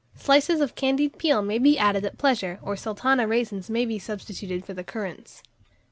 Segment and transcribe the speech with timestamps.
[0.15, 4.65] Slices of candied peel may be added at pleasure, or Sultana raisins may be substituted
[4.65, 5.43] for the currants.